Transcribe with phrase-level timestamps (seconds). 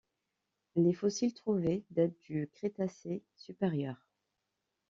[0.75, 4.07] Les fossiles trouvés datent du Crétacé supérieur.